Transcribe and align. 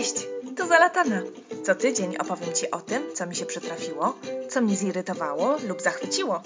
Cześć, 0.00 0.26
tu 0.56 0.66
Zalatana. 0.66 1.22
Co 1.64 1.74
tydzień 1.74 2.16
opowiem 2.16 2.54
Ci 2.54 2.70
o 2.70 2.80
tym, 2.80 3.02
co 3.14 3.26
mi 3.26 3.36
się 3.36 3.46
przytrafiło, 3.46 4.16
co 4.50 4.60
mnie 4.60 4.76
zirytowało 4.76 5.56
lub 5.68 5.82
zachwyciło. 5.82 6.42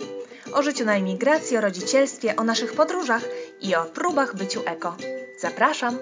O 0.54 0.62
życiu 0.62 0.84
na 0.84 0.96
emigracji, 0.96 1.56
o 1.56 1.60
rodzicielstwie, 1.60 2.36
o 2.36 2.44
naszych 2.44 2.72
podróżach 2.72 3.22
i 3.60 3.74
o 3.74 3.84
próbach 3.84 4.36
byciu 4.36 4.62
eko. 4.66 4.96
Zapraszam! 5.40 5.98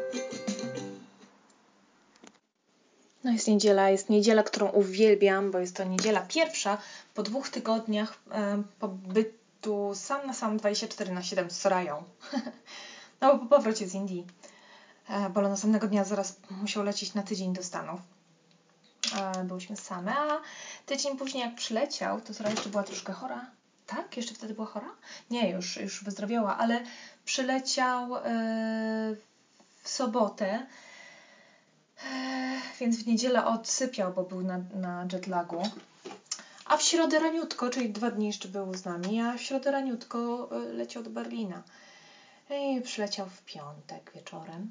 No 3.25 3.33
jest 3.33 3.49
niedziela, 3.49 3.91
jest 3.91 4.11
niedziela, 4.11 4.43
którą 4.43 4.69
uwielbiam, 4.69 5.51
bo 5.51 5.59
jest 5.59 5.77
to 5.77 5.85
niedziela 5.85 6.21
pierwsza 6.21 6.79
po 7.15 7.23
dwóch 7.23 7.49
tygodniach 7.49 8.15
e, 8.31 8.63
pobytu 8.79 9.93
sam 9.95 10.27
na 10.27 10.35
sam 10.35 10.57
24 10.57 11.13
na 11.13 11.23
7 11.23 11.51
z 11.51 11.61
Sorają. 11.61 12.03
no 13.21 13.39
bo 13.39 13.39
po 13.39 13.57
powrocie 13.57 13.89
z 13.89 13.95
Indii. 13.95 14.27
E, 15.09 15.31
bo 15.31 15.41
następnego 15.41 15.89
dnia 15.89 16.05
zaraz 16.05 16.37
musiał 16.51 16.83
lecieć 16.83 17.15
na 17.15 17.23
tydzień 17.23 17.53
do 17.53 17.63
Stanów. 17.63 18.01
E, 19.17 19.45
byłyśmy 19.45 19.77
same, 19.77 20.15
a 20.17 20.41
tydzień 20.87 21.19
później 21.19 21.45
jak 21.45 21.55
przyleciał, 21.55 22.21
to 22.21 22.35
Sora 22.35 22.51
jeszcze 22.51 22.69
była 22.69 22.83
troszkę 22.83 23.13
chora. 23.13 23.47
Tak? 23.87 24.17
Jeszcze 24.17 24.35
wtedy 24.35 24.55
była 24.55 24.67
chora? 24.67 24.91
Nie, 25.31 25.51
już, 25.51 25.77
już 25.77 26.05
wyzdrowiała, 26.05 26.59
ale 26.59 26.85
przyleciał 27.25 28.17
e, 28.17 28.21
w 29.83 29.89
sobotę, 29.89 30.67
więc 32.81 33.03
w 33.03 33.07
niedzielę 33.07 33.47
odsypiał, 33.47 34.13
bo 34.13 34.23
był 34.23 34.43
na, 34.43 34.59
na 34.75 35.07
jetlagu. 35.13 35.63
A 36.65 36.77
w 36.77 36.83
środę 36.83 37.19
raniutko, 37.19 37.71
czyli 37.71 37.91
dwa 37.91 38.11
dni 38.11 38.27
jeszcze 38.27 38.49
był 38.49 38.75
z 38.75 38.85
nami, 38.85 39.21
a 39.21 39.39
w 39.39 39.43
środę 39.43 39.71
raniutko 39.71 40.49
leciał 40.73 41.03
do 41.03 41.11
Berlina. 41.11 41.63
I 42.51 42.81
przyleciał 42.81 43.27
w 43.27 43.43
piątek 43.43 44.13
wieczorem. 44.15 44.71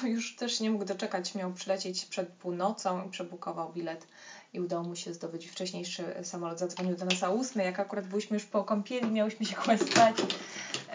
Już 0.14 0.36
też 0.36 0.60
nie 0.60 0.70
mógł 0.70 0.84
doczekać, 0.84 1.34
miał 1.34 1.52
przylecieć 1.52 2.04
przed 2.04 2.28
północą 2.28 3.06
i 3.06 3.10
przebukował 3.10 3.72
bilet 3.72 4.06
i 4.52 4.60
udało 4.60 4.82
mu 4.82 4.96
się 4.96 5.14
zdobyć 5.14 5.46
wcześniejszy 5.46 6.04
samolot. 6.22 6.58
Zadzwonił 6.58 6.96
do 6.96 7.04
nas 7.04 7.22
o 7.22 7.32
8, 7.32 7.62
jak 7.62 7.80
akurat 7.80 8.06
byliśmy 8.06 8.36
już 8.36 8.46
po 8.46 8.64
kąpieli, 8.64 9.10
miałyśmy 9.10 9.46
się 9.46 9.56
kłęstać, 9.64 10.16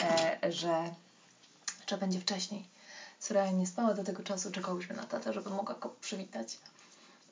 e, 0.02 0.52
że, 0.52 0.94
że 1.89 1.97
będzie 1.97 2.19
wcześniej. 2.19 2.66
Soraya 3.19 3.53
nie 3.53 3.67
spała 3.67 3.94
do 3.94 4.03
tego 4.03 4.23
czasu, 4.23 4.52
czekałyśmy 4.52 4.95
na 4.95 5.03
tatę, 5.03 5.33
żeby 5.33 5.49
mogła 5.49 5.75
go 5.75 5.89
przywitać. 6.01 6.57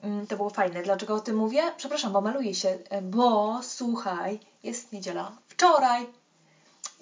Mm, 0.01 0.27
to 0.27 0.35
było 0.37 0.49
fajne. 0.49 0.83
Dlaczego 0.83 1.15
o 1.15 1.19
tym 1.19 1.35
mówię? 1.35 1.61
Przepraszam, 1.77 2.13
bo 2.13 2.21
maluję 2.21 2.55
się, 2.55 2.77
e, 2.89 3.01
bo 3.01 3.59
słuchaj, 3.63 4.39
jest 4.63 4.91
niedziela. 4.91 5.37
Wczoraj 5.47 6.07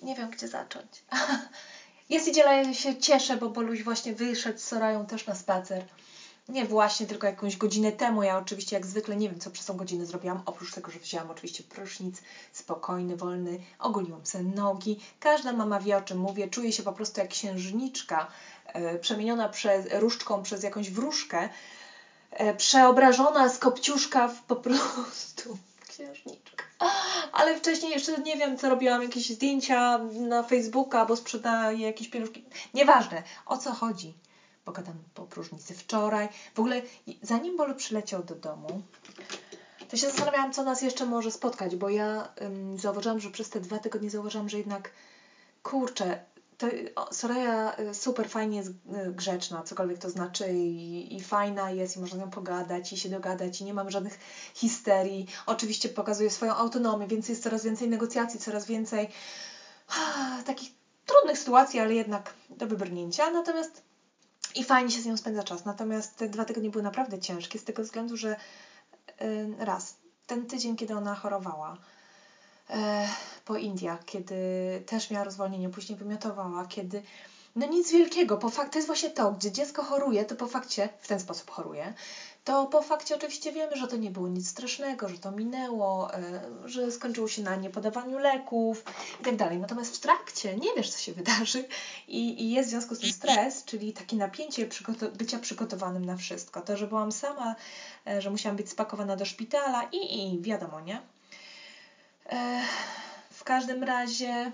nie 0.02 0.16
wiem, 0.16 0.30
gdzie 0.30 0.48
zacząć. 0.48 1.04
Ja 2.12 2.73
się 2.73 2.98
cieszę, 2.98 3.38
bo 3.38 3.50
Boluś 3.50 3.84
właśnie 3.84 4.14
wyszedł 4.14 4.59
z 4.59 4.64
Sorają 4.64 5.06
też 5.06 5.28
na 5.28 5.36
spacer. 5.36 5.86
Nie 6.50 6.66
właśnie, 6.66 7.08
tylko 7.08 7.28
jakąś 7.28 7.58
godzinę 7.58 7.92
temu. 7.92 8.23
Ja 8.23 8.38
oczywiście 8.38 8.76
jak 8.76 8.86
zwykle 8.86 9.16
nie 9.16 9.30
wiem, 9.30 9.40
co 9.40 9.52
przez 9.52 9.66
tą 9.66 9.78
godzinę 9.78 10.06
zrobiłam. 10.06 10.42
Oprócz 10.45 10.73
tego, 10.73 10.92
że 10.92 11.00
wzięłam 11.00 11.32
oczywiście 11.32 11.64
prysznic, 11.64 12.22
spokojny, 12.54 13.16
wolny, 13.16 13.59
ogoliłam 13.80 14.26
sobie 14.26 14.44
nogi. 14.44 15.00
Każda 15.20 15.54
mama 15.54 15.80
wie, 15.80 15.98
o 15.98 16.02
czym 16.02 16.17
mówię. 16.17 16.48
Czuję 16.48 16.72
się 16.72 16.84
po 16.84 16.94
prostu 16.94 17.20
jak 17.20 17.30
księżniczka 17.30 18.28
e, 18.66 19.00
przemieniona 19.00 19.50
przez, 19.50 19.86
różdżką 19.94 20.44
przez 20.44 20.64
jakąś 20.64 20.89
wróżkę. 20.89 21.50
E, 22.32 22.54
przeobrażona 22.54 23.50
z 23.50 23.58
kopciuszka 23.58 24.28
w 24.28 24.42
po 24.42 24.56
prostu 24.56 25.58
księżniczka. 26.02 26.66
Ale 27.32 27.58
wcześniej 27.58 27.92
jeszcze 27.92 28.18
nie 28.18 28.38
wiem, 28.38 28.58
co 28.58 28.70
robiłam, 28.70 29.04
jakieś 29.04 29.30
zdjęcia 29.30 29.98
na 30.14 30.44
Facebooka, 30.44 31.06
bo 31.06 31.16
sprzedaję 31.16 31.80
jakieś 31.80 32.08
pieluszki. 32.08 32.44
Nieważne, 32.74 33.24
o 33.46 33.58
co 33.58 33.74
chodzi. 33.74 34.14
Pogadam 34.66 34.96
po 35.14 35.26
próżnicy 35.26 35.74
wczoraj. 35.74 36.30
W 36.54 36.60
ogóle, 36.60 36.82
zanim 37.22 37.58
Bolu 37.58 37.76
przyleciał 37.76 38.24
do 38.24 38.36
domu, 38.36 38.82
to 39.90 39.98
się 39.98 40.08
zastanawiałam, 40.08 40.54
co 40.54 40.64
nas 40.64 40.82
jeszcze 40.82 41.06
może 41.06 41.32
spotkać, 41.32 41.76
bo 41.76 41.90
ja 41.90 42.30
um, 42.42 42.80
zauważyłam, 42.80 43.20
że 43.20 43.30
przez 43.30 43.50
te 43.50 43.60
dwa 43.60 43.80
tygodnie 43.80 44.10
zauważyłam, 44.10 44.50
że 44.50 44.58
jednak 44.58 44.92
kurczę, 45.64 46.26
to 46.61 46.67
Soraya 47.11 47.73
y, 47.80 47.94
super 47.94 48.30
fajnie 48.30 48.58
jest 48.58 48.70
y, 48.70 49.11
grzeczna, 49.11 49.64
cokolwiek 49.64 49.98
to 49.98 50.10
znaczy 50.10 50.54
i, 50.54 51.16
i 51.16 51.22
fajna 51.22 51.72
jest 51.72 51.98
i 51.98 51.99
można 51.99 52.17
z 52.17 52.22
nią 52.22 52.30
pogadać 52.30 52.94
i 52.94 52.98
się 52.98 53.10
dogadać 53.10 53.61
i 53.61 53.64
nie 53.66 53.73
mamy 53.73 53.92
żadnych 53.92 54.20
histerii. 54.54 55.27
Oczywiście 55.45 55.89
pokazuje 55.89 56.30
swoją 56.30 56.55
autonomię, 56.55 57.08
więc 57.08 57.30
jest 57.30 57.44
coraz 57.44 57.64
więcej 57.64 57.89
negocjacji, 57.89 58.39
coraz 58.39 58.66
więcej 58.66 59.10
takich 60.45 60.72
trudnych 61.05 61.38
sytuacji, 61.38 61.80
ale 61.80 61.94
jednak 61.94 62.33
do 62.49 62.67
wybrnięcia. 62.67 63.32
Natomiast 63.32 63.82
i 64.55 64.64
fajnie 64.64 64.92
się 64.92 65.02
z 65.02 65.05
nią 65.05 65.17
spędza 65.17 65.43
czas. 65.43 65.66
Natomiast 65.66 66.17
te 66.17 66.30
dwa 66.30 66.45
tygodnie 66.45 66.70
były 66.70 66.83
naprawdę 66.83 67.20
ciężkie 67.20 67.60
z 67.60 67.64
tego 67.64 67.83
względu, 67.83 68.17
że 68.17 68.36
yy, 69.22 69.66
raz, 69.66 69.95
ten 70.28 70.48
tydzień, 70.48 70.76
kiedy 70.76 70.95
ona 70.95 71.16
chorowała, 71.16 71.78
E, 72.72 73.08
po 73.46 73.58
Indiach, 73.58 74.06
kiedy 74.06 74.36
też 74.86 75.10
miała 75.10 75.24
rozwolnienie, 75.24 75.70
później 75.70 75.98
wymiotowała, 75.98 76.66
kiedy 76.66 77.02
no 77.56 77.66
nic 77.66 77.92
wielkiego, 77.92 78.38
po 78.38 78.50
fakt, 78.50 78.72
to 78.72 78.78
jest 78.78 78.88
właśnie 78.88 79.10
to, 79.10 79.32
gdzie 79.32 79.52
dziecko 79.52 79.84
choruje, 79.84 80.26
to 80.26 80.36
po 80.36 80.48
fakcie, 80.48 80.90
w 81.00 81.08
ten 81.08 81.20
sposób 81.20 81.52
choruje, 81.52 81.94
to 82.44 82.66
po 82.66 82.82
fakcie 82.82 83.16
oczywiście 83.16 83.52
wiemy, 83.52 83.76
że 83.78 83.88
to 83.88 83.98
nie 83.98 84.12
było 84.12 84.28
nic 84.28 84.50
strasznego, 84.50 85.10
że 85.10 85.18
to 85.18 85.32
minęło, 85.32 86.14
e, 86.14 86.42
że 86.66 86.92
skończyło 86.92 87.28
się 87.28 87.42
na 87.42 87.56
niepodawaniu 87.56 88.18
leków 88.18 88.84
i 89.22 89.24
tak 89.24 89.36
dalej. 89.36 89.58
Natomiast 89.58 89.98
w 89.98 90.00
trakcie 90.00 90.56
nie 90.56 90.73
wiesz, 90.78 90.90
co 90.90 91.00
się 91.00 91.14
wydarzy 91.14 91.68
i, 92.08 92.44
i 92.44 92.52
jest 92.52 92.70
w 92.70 92.72
związku 92.72 92.96
z 92.96 93.00
tym 93.00 93.12
stres, 93.12 93.66
czyli 93.66 93.94
takie 93.94 94.16
napięcie 94.16 94.68
przygoto 94.68 95.10
bycia 95.10 95.40
przygotowanym 95.40 96.06
na 96.06 96.18
wszystko. 96.18 96.62
To, 96.62 96.78
że 96.78 96.88
byłam 96.88 97.12
sama, 97.12 97.56
e, 98.08 98.22
że 98.22 98.30
musiałam 98.30 98.58
być 98.58 98.70
spakowana 98.70 99.16
do 99.16 99.26
szpitala 99.26 99.90
i, 99.92 100.34
i 100.34 100.42
wiadomo, 100.42 100.82
nie? 100.82 101.02
W 103.42 103.44
każdym 103.44 103.84
razie 103.84 104.52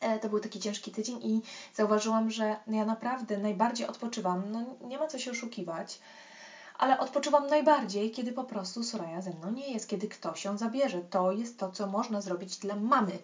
e, 0.00 0.18
to 0.18 0.28
był 0.28 0.40
taki 0.40 0.60
ciężki 0.60 0.90
tydzień 0.90 1.18
i 1.22 1.42
zauważyłam, 1.74 2.30
że 2.30 2.56
ja 2.66 2.84
naprawdę 2.84 3.38
najbardziej 3.38 3.86
odpoczywam. 3.86 4.52
No 4.52 4.64
nie 4.88 4.98
ma 4.98 5.06
co 5.06 5.18
się 5.18 5.30
oszukiwać, 5.30 6.00
ale 6.78 6.98
odpoczywam 6.98 7.46
najbardziej, 7.46 8.10
kiedy 8.10 8.32
po 8.32 8.44
prostu 8.44 8.82
Soraya 8.82 9.22
ze 9.22 9.30
mną 9.30 9.50
nie 9.50 9.72
jest, 9.72 9.88
kiedy 9.88 10.08
ktoś 10.08 10.44
ją 10.44 10.58
zabierze. 10.58 11.00
To 11.00 11.32
jest 11.32 11.58
to, 11.58 11.70
co 11.70 11.86
można 11.86 12.20
zrobić 12.20 12.56
dla 12.56 12.76
mamy. 12.76 13.18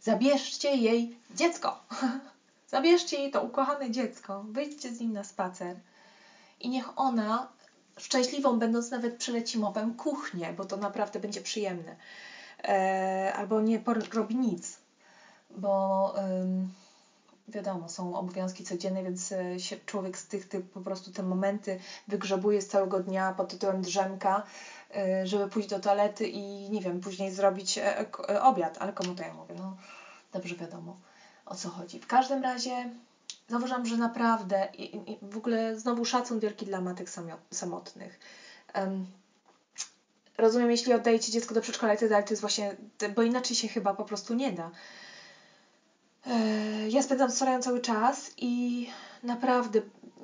Zabierzcie 0.00 0.76
jej 0.76 1.16
dziecko. 1.34 1.80
Zabierzcie 2.74 3.16
jej 3.18 3.30
to 3.30 3.42
ukochane 3.42 3.90
dziecko. 3.90 4.44
Wyjdźcie 4.48 4.94
z 4.94 5.00
nim 5.00 5.12
na 5.12 5.24
spacer 5.24 5.76
i 6.60 6.68
niech 6.68 6.98
ona, 6.98 7.48
szczęśliwą 7.98 8.58
będąc 8.58 8.90
nawet 8.90 9.16
przyleci 9.16 9.58
mopem 9.58 9.94
kuchnię, 9.94 10.54
bo 10.56 10.64
to 10.64 10.76
naprawdę 10.76 11.20
będzie 11.20 11.40
przyjemne 11.40 11.96
albo 13.34 13.60
nie 13.60 13.82
robi 14.12 14.36
nic, 14.36 14.78
bo 15.50 16.14
wiadomo, 17.48 17.88
są 17.88 18.16
obowiązki 18.16 18.64
codzienne, 18.64 19.02
więc 19.02 19.32
e, 19.32 19.60
się 19.60 19.76
człowiek 19.86 20.18
z 20.18 20.26
tych, 20.26 20.48
po 20.74 20.80
prostu 20.80 21.10
te 21.10 21.22
momenty 21.22 21.78
wygrzebuje 22.08 22.62
z 22.62 22.68
całego 22.68 23.00
dnia 23.00 23.32
pod 23.32 23.48
tytułem 23.48 23.82
drzemka, 23.82 24.42
e, 24.96 25.26
żeby 25.26 25.48
pójść 25.48 25.68
do 25.68 25.80
toalety 25.80 26.26
i 26.26 26.70
nie 26.70 26.80
wiem, 26.80 27.00
później 27.00 27.30
zrobić 27.30 27.78
e, 27.78 27.98
e, 28.00 28.42
obiad, 28.42 28.76
ale 28.80 28.92
komu 28.92 29.14
to 29.14 29.22
ja 29.22 29.34
mówię, 29.34 29.54
no 29.58 29.76
dobrze 30.32 30.56
wiadomo 30.56 30.96
o 31.46 31.54
co 31.54 31.68
chodzi. 31.68 32.00
W 32.00 32.06
każdym 32.06 32.42
razie 32.42 32.90
zauważam, 33.48 33.86
że 33.86 33.96
naprawdę 33.96 34.68
i, 34.78 35.12
i 35.12 35.18
w 35.22 35.36
ogóle 35.36 35.78
znowu 35.78 36.04
szacun 36.04 36.38
wielki 36.38 36.64
dla 36.66 36.80
matek 36.80 37.10
samotnych. 37.50 38.18
Um, 38.74 39.06
rozumiem, 40.38 40.70
jeśli 40.70 40.92
oddajecie 40.92 41.32
dziecko 41.32 41.54
do 41.54 41.60
przedszkola 41.60 41.94
i 41.94 41.98
tak 41.98 42.08
dalej, 42.08 42.24
to 42.24 42.32
jest 42.32 42.40
właśnie, 42.40 42.76
bo 43.14 43.22
inaczej 43.22 43.56
się 43.56 43.68
chyba 43.68 43.94
po 43.94 44.04
prostu 44.04 44.34
nie 44.34 44.50
da. 44.52 44.70
E, 46.26 46.88
ja 46.88 47.02
spędzam 47.02 47.30
z 47.30 47.36
Sorają 47.36 47.62
cały 47.62 47.80
czas 47.80 48.30
i 48.36 48.86
naprawdę 49.22 49.80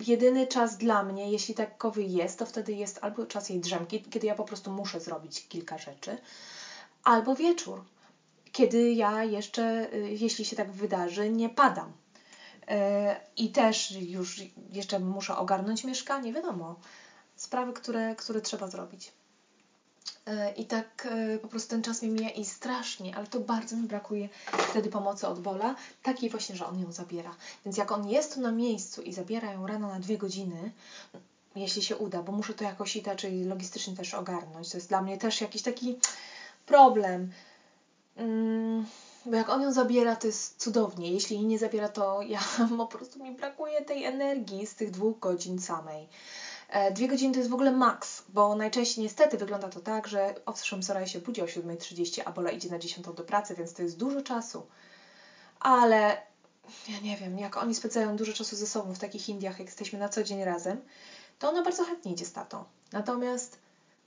jedyny 0.06 0.47
czas 0.47 0.76
dla 0.76 1.03
mnie, 1.03 1.30
jeśli 1.30 1.54
takowy 1.54 2.03
jest, 2.03 2.39
to 2.39 2.47
wtedy 2.47 2.72
jest 2.72 2.98
albo 3.03 3.27
czas 3.27 3.48
jej 3.48 3.60
drzemki, 3.60 4.01
kiedy 4.01 4.27
ja 4.27 4.34
po 4.34 4.45
prostu 4.45 4.71
muszę 4.71 5.01
zrobić 5.01 5.48
kilka 5.48 5.78
rzeczy, 5.78 6.18
albo 7.04 7.34
wieczór, 7.34 7.84
kiedy 8.53 8.92
ja 8.92 9.24
jeszcze, 9.24 9.95
y, 9.95 10.10
jeśli 10.10 10.45
się 10.45 10.57
tak 10.57 10.72
wydarzy, 10.72 11.30
nie 11.30 11.48
padam. 11.48 11.92
E, 12.68 13.21
I 13.36 13.51
też 13.51 13.91
już 13.91 14.41
jeszcze 14.72 14.98
muszę 14.98 15.36
ogarnąć 15.36 15.84
mieszkanie, 15.84 16.33
wiadomo, 16.33 16.77
sprawy, 17.36 17.72
które, 17.72 18.15
które 18.15 18.41
trzeba 18.41 18.66
zrobić. 18.66 19.12
E, 20.27 20.53
I 20.53 20.65
tak 20.65 21.07
e, 21.11 21.39
po 21.39 21.49
prostu 21.49 21.71
ten 21.71 21.83
czas 21.83 22.03
mi 22.03 22.09
mija 22.09 22.31
i 22.31 22.45
strasznie, 22.45 23.17
ale 23.17 23.27
to 23.27 23.41
bardzo 23.41 23.77
mi 23.77 23.83
brakuje 23.83 24.28
wtedy 24.71 24.91
pomocy 24.91 25.27
od 25.28 25.41
Bola, 25.41 25.75
takiej 26.03 26.31
właśnie, 26.31 26.57
że 26.57 26.67
on 26.67 26.81
ją 26.81 26.93
zabiera. 26.93 27.37
Więc 27.65 27.77
jak 27.77 27.93
on 27.93 28.09
jest 28.09 28.34
tu 28.34 28.41
na 28.41 28.53
miejscu 28.53 29.03
i 29.03 29.13
zabiera 29.13 29.53
ją 29.53 29.67
rano 29.67 29.89
na 29.89 30.01
dwie 30.01 30.19
godziny, 30.19 30.72
jeśli 31.57 31.83
się 31.83 31.97
uda, 31.97 32.22
bo 32.22 32.33
muszę 32.33 32.55
to 32.55 32.65
jakoś 32.65 32.97
inaczej 32.97 33.45
logistycznie 33.45 33.97
też 33.97 34.15
ogarnąć. 34.15 34.71
To 34.71 34.77
jest 34.77 34.89
dla 34.89 35.03
mnie 35.03 35.19
też 35.19 35.41
jakiś 35.41 35.63
taki 35.63 35.99
problem. 36.67 37.33
Mm, 38.17 38.87
Bo 39.27 39.37
jak 39.37 39.49
on 39.49 39.63
ją 39.63 39.72
zabiera, 39.72 40.17
to 40.17 40.27
jest 40.27 40.57
cudownie. 40.57 41.13
Jeśli 41.13 41.37
jej 41.37 41.47
nie 41.47 41.59
zabiera, 41.59 41.89
to 41.89 42.22
ja 42.22 42.41
po 42.78 42.87
prostu 42.87 43.22
mi 43.22 43.33
brakuje 43.33 43.84
tej 43.84 44.05
energii 44.05 44.67
z 44.67 44.75
tych 44.75 44.91
dwóch 44.91 45.19
godzin 45.19 45.59
samej. 45.59 46.09
E, 46.71 46.93
dwie 46.93 47.09
godziny 47.09 47.33
to 47.34 47.39
jest 47.39 47.51
w 47.51 47.55
ogóle 47.55 47.72
maks, 47.72 48.22
bo 48.28 48.55
najczęściej 48.55 49.05
niestety 49.05 49.39
wygląda 49.39 49.69
to 49.69 49.81
tak, 49.81 50.09
że 50.09 50.34
owszem, 50.47 50.83
Soraya 50.83 51.07
się 51.07 51.21
budzi 51.21 51.43
o 51.43 51.45
7.30, 51.45 52.22
a 52.25 52.33
Bola 52.33 52.51
idzie 52.51 52.69
na 52.69 52.78
10 52.78 53.07
do 53.07 53.25
pracy, 53.25 53.55
więc 53.55 53.72
to 53.72 53.83
jest 53.83 53.97
dużo 53.97 54.22
czasu. 54.22 54.67
Ale 55.61 56.22
ja 56.89 57.01
nie 57.03 57.17
wiem, 57.17 57.39
jak 57.39 57.57
oni 57.57 57.75
spędzają 57.75 58.17
dużo 58.17 58.33
czasu 58.33 58.57
ze 58.57 58.67
sobą 58.67 58.93
w 58.95 58.99
takich 58.99 59.28
Indiach, 59.28 59.59
jak 59.59 59.69
jesteśmy 59.69 59.99
na 59.99 60.09
co 60.09 60.22
dzień 60.22 60.45
razem, 60.45 60.81
to 61.39 61.49
ona 61.49 61.63
bardzo 61.63 61.84
chętnie 61.84 62.13
idzie 62.13 62.25
z 62.25 62.33
tatą. 62.33 62.65
Natomiast 62.93 63.59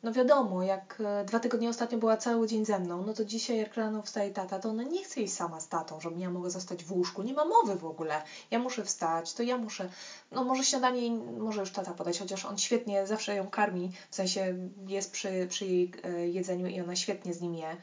no 0.03 0.11
wiadomo, 0.11 0.63
jak 0.63 1.01
e, 1.21 1.25
dwa 1.25 1.39
tygodnie 1.39 1.69
ostatnio 1.69 1.97
była 1.97 2.17
cały 2.17 2.47
dzień 2.47 2.65
ze 2.65 2.79
mną, 2.79 3.03
no 3.03 3.13
to 3.13 3.25
dzisiaj 3.25 3.57
jak 3.57 3.75
rano 3.75 4.03
wstaje 4.03 4.31
tata, 4.31 4.59
to 4.59 4.69
ona 4.69 4.83
nie 4.83 5.03
chce 5.03 5.21
iść 5.21 5.33
sama 5.33 5.59
z 5.59 5.69
tatą, 5.69 5.99
żebym 6.01 6.19
ja 6.19 6.29
mogła 6.29 6.49
zostać 6.49 6.83
w 6.83 6.91
łóżku. 6.91 7.21
Nie 7.21 7.33
ma 7.33 7.45
mowy 7.45 7.75
w 7.75 7.85
ogóle. 7.85 8.21
Ja 8.51 8.59
muszę 8.59 8.85
wstać, 8.85 9.33
to 9.33 9.43
ja 9.43 9.57
muszę, 9.57 9.89
no 10.31 10.43
może 10.43 10.63
śniadanie 10.63 11.11
może 11.39 11.59
już 11.59 11.71
tata 11.71 11.93
podać, 11.93 12.19
chociaż 12.19 12.45
on 12.45 12.57
świetnie 12.57 13.07
zawsze 13.07 13.35
ją 13.35 13.49
karmi, 13.49 13.91
w 14.09 14.15
sensie 14.15 14.69
jest 14.87 15.11
przy, 15.11 15.47
przy 15.49 15.65
jej 15.65 15.91
e, 16.03 16.27
jedzeniu 16.27 16.67
i 16.67 16.81
ona 16.81 16.95
świetnie 16.95 17.33
z 17.33 17.41
nim 17.41 17.55
je 17.55 17.77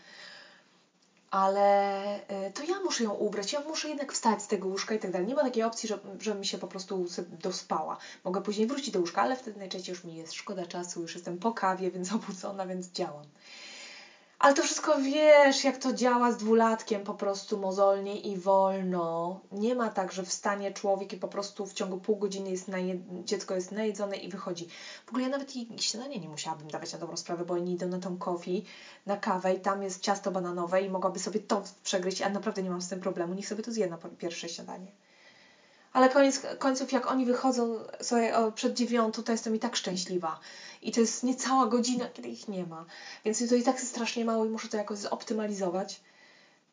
ale 1.31 2.19
y, 2.49 2.51
to 2.53 2.63
ja 2.63 2.81
muszę 2.85 3.05
ją 3.05 3.13
ubrać, 3.13 3.53
ja 3.53 3.61
muszę 3.61 3.89
jednak 3.89 4.13
wstać 4.13 4.43
z 4.43 4.47
tego 4.47 4.69
łóżka 4.69 4.95
i 4.95 4.99
tak 4.99 5.11
dalej. 5.11 5.29
Nie 5.29 5.35
ma 5.35 5.43
takiej 5.43 5.63
opcji, 5.63 5.89
że, 5.89 5.99
że 6.21 6.35
mi 6.35 6.47
się 6.47 6.59
po 6.59 6.67
prostu 6.67 7.07
dospała. 7.31 7.97
Mogę 8.25 8.41
później 8.41 8.67
wrócić 8.67 8.91
do 8.91 9.01
łóżka, 9.01 9.23
ale 9.23 9.37
wtedy 9.37 9.59
najczęściej 9.59 9.93
już 9.93 10.05
mi 10.05 10.17
jest 10.17 10.33
szkoda 10.33 10.67
czasu, 10.67 11.01
już 11.01 11.15
jestem 11.15 11.39
po 11.39 11.53
kawie, 11.53 11.91
więc 11.91 12.13
obudzona, 12.13 12.67
więc 12.67 12.91
działam. 12.93 13.25
Ale 14.41 14.55
to 14.55 14.63
wszystko 14.63 14.99
wiesz, 14.99 15.65
jak 15.65 15.79
to 15.79 15.93
działa 15.93 16.33
z 16.33 16.37
dwulatkiem 16.37 17.05
po 17.05 17.15
prostu 17.15 17.59
mozolnie 17.59 18.21
i 18.21 18.37
wolno. 18.37 19.41
Nie 19.53 19.75
ma 19.75 19.91
tak, 19.91 20.13
że 20.13 20.25
wstanie 20.25 20.73
człowiek 20.73 21.13
i 21.13 21.17
po 21.17 21.29
prostu 21.29 21.67
w 21.67 21.73
ciągu 21.73 21.99
pół 21.99 22.17
godziny 22.17 22.51
jest 22.51 22.71
dziecko 23.25 23.55
jest 23.55 23.73
najedzone 23.73 24.17
i 24.17 24.29
wychodzi. 24.29 24.69
W 25.07 25.09
ogóle 25.09 25.25
ja 25.25 25.31
nawet 25.31 25.57
jej 25.57 25.69
śniadanie 25.79 26.19
nie 26.19 26.29
musiałabym 26.29 26.71
dawać 26.71 26.93
na 26.93 26.99
dobrą 26.99 27.17
sprawę, 27.17 27.45
bo 27.45 27.55
oni 27.55 27.73
idą 27.73 27.89
na 27.89 27.99
tą 27.99 28.19
coffee, 28.19 28.65
na 29.07 29.17
kawę 29.17 29.55
i 29.55 29.61
tam 29.61 29.83
jest 29.83 30.03
ciasto 30.03 30.31
bananowe 30.31 30.83
i 30.83 30.89
mogłaby 30.89 31.19
sobie 31.19 31.41
to 31.41 31.63
przegryźć, 31.83 32.23
a 32.23 32.29
naprawdę 32.29 32.63
nie 32.63 32.71
mam 32.71 32.83
z 32.83 32.89
tym 32.89 33.01
problemu. 33.01 33.35
Niech 33.35 33.49
sobie 33.49 33.63
to 33.63 33.73
zje 33.73 33.87
na 33.87 33.99
pierwsze 34.19 34.49
śniadanie. 34.49 34.93
Ale 35.93 36.09
koniec 36.09 36.43
końców, 36.59 36.93
jak 36.93 37.11
oni 37.11 37.27
wychodzą 37.27 37.79
sobie 38.01 38.33
przed 38.55 38.75
dziewiątą, 38.75 39.23
to 39.23 39.33
jestem 39.33 39.57
i 39.57 39.59
tak 39.59 39.77
szczęśliwa. 39.77 40.41
I 40.83 40.93
to 40.93 41.01
jest 41.01 41.23
niecała 41.23 41.67
godzina, 41.67 42.09
kiedy 42.09 42.29
ich 42.29 42.49
nie 42.49 42.67
ma. 42.67 42.85
Więc 43.25 43.49
to 43.49 43.55
i 43.55 43.63
tak 43.63 43.75
jest 43.75 43.89
strasznie 43.89 44.25
mało 44.25 44.45
i 44.45 44.49
muszę 44.49 44.69
to 44.69 44.77
jakoś 44.77 44.99
zoptymalizować. 44.99 46.01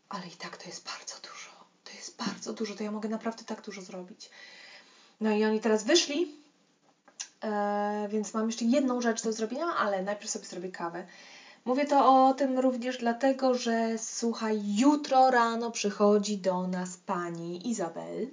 Ale 0.09 0.27
i 0.27 0.31
tak 0.31 0.57
to 0.57 0.69
jest 0.69 0.85
bardzo 0.85 1.15
dużo. 1.21 1.49
To 1.83 1.91
jest 1.91 2.17
bardzo 2.17 2.53
dużo. 2.53 2.75
To 2.75 2.83
ja 2.83 2.91
mogę 2.91 3.09
naprawdę 3.09 3.43
tak 3.43 3.61
dużo 3.61 3.81
zrobić. 3.81 4.29
No 5.21 5.31
i 5.31 5.45
oni 5.45 5.59
teraz 5.59 5.83
wyszli, 5.83 6.35
e, 7.43 8.07
więc 8.11 8.33
mam 8.33 8.47
jeszcze 8.47 8.65
jedną 8.65 9.01
rzecz 9.01 9.23
do 9.23 9.33
zrobienia, 9.33 9.65
ale 9.65 10.03
najpierw 10.03 10.31
sobie 10.31 10.45
zrobię 10.45 10.71
kawę. 10.71 11.07
Mówię 11.65 11.85
to 11.85 12.27
o 12.27 12.33
tym 12.33 12.59
również 12.59 12.97
dlatego, 12.97 13.53
że 13.53 13.97
słuchaj, 13.97 14.61
jutro 14.75 15.31
rano 15.31 15.71
przychodzi 15.71 16.37
do 16.37 16.67
nas 16.67 16.97
pani 16.97 17.69
Izabel 17.69 18.27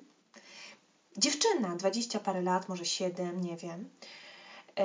dziewczyna, 1.19 1.77
dwadzieścia 1.77 2.21
parę 2.21 2.43
lat, 2.43 2.69
może 2.69 2.85
siedem, 2.85 3.41
nie 3.41 3.57
wiem. 3.57 3.89
E, 4.79 4.85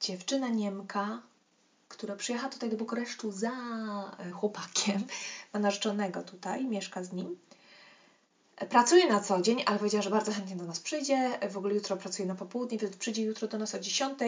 dziewczyna 0.00 0.48
Niemka, 0.48 1.22
która 1.88 2.16
przyjechała 2.16 2.52
tutaj 2.52 2.70
do 2.70 2.76
Bukaresztu 2.76 3.32
za 3.32 3.50
e, 4.18 4.30
chłopakiem, 4.30 5.04
ma 5.52 5.60
narzeczonego 5.60 6.22
tutaj, 6.22 6.64
mieszka 6.64 7.04
z 7.04 7.12
nim. 7.12 7.36
Pracuje 8.68 9.08
na 9.08 9.20
co 9.20 9.42
dzień, 9.42 9.62
ale 9.66 9.78
powiedziała, 9.78 10.02
że 10.02 10.10
bardzo 10.10 10.32
chętnie 10.32 10.56
do 10.56 10.64
nas 10.64 10.80
przyjdzie. 10.80 11.38
W 11.50 11.56
ogóle 11.56 11.74
jutro 11.74 11.96
pracuje 11.96 12.28
na 12.28 12.34
popołudnie, 12.34 12.78
więc 12.78 12.96
przyjdzie 12.96 13.22
jutro 13.22 13.48
do 13.48 13.58
nas 13.58 13.74
o 13.74 13.78
10. 13.78 14.18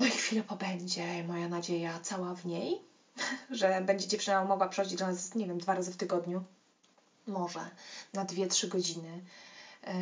No 0.00 0.06
i 0.06 0.10
chwilę 0.10 0.42
pobędzie, 0.42 1.24
moja 1.24 1.48
nadzieja 1.48 2.00
cała 2.02 2.34
w 2.34 2.46
niej, 2.46 2.80
że 3.50 3.80
będzie 3.80 4.08
dziewczyna 4.08 4.44
mogła 4.44 4.68
przychodzić 4.68 4.98
do 4.98 5.06
nas, 5.06 5.34
nie 5.34 5.46
wiem, 5.46 5.58
dwa 5.58 5.74
razy 5.74 5.92
w 5.92 5.96
tygodniu 5.96 6.44
może 7.26 7.60
na 8.12 8.24
2-3 8.24 8.68
godziny 8.68 9.20
e, 9.82 9.94